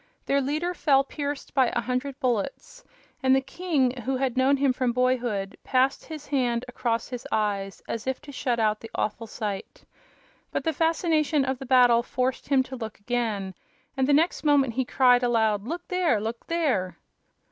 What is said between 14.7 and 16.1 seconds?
he cried aloud: "Look